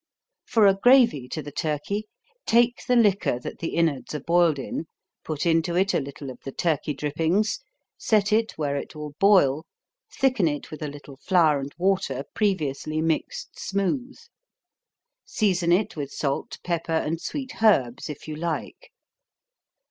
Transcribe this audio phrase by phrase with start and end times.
[0.47, 2.07] For a gravy to the turkey,
[2.47, 4.85] take the liquor that the inwards are boiled in,
[5.23, 7.59] put into it a little of the turkey drippings,
[7.99, 9.63] set it where it will boil,
[10.11, 14.17] thicken it with a little flour and water, previously mixed smooth.
[15.23, 18.89] Season it with salt, pepper, and sweet herbs if you like.